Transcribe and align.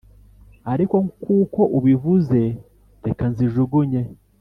ariko 0.73 0.95
kuko 1.23 1.61
ubivuze 1.77 2.41
reka 3.05 3.23
nzijugunye 3.31 4.01